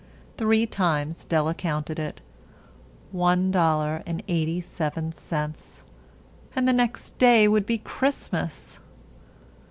[0.35, 2.21] Three times Della counted it.
[3.11, 5.83] One dollar and eighty seven cents.
[6.55, 8.79] And the next day would be Christmas.